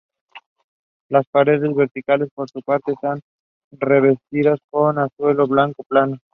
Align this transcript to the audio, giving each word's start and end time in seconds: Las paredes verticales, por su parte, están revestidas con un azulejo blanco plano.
Las 1.09 1.27
paredes 1.27 1.75
verticales, 1.75 2.29
por 2.33 2.49
su 2.49 2.63
parte, 2.63 2.93
están 2.93 3.21
revestidas 3.69 4.57
con 4.71 4.97
un 4.97 5.03
azulejo 5.03 5.45
blanco 5.45 5.83
plano. 5.83 6.17